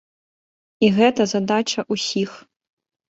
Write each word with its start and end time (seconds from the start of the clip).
І 0.87 0.89
гэта 0.97 1.27
задача 1.35 1.79
ўсіх. 1.97 2.31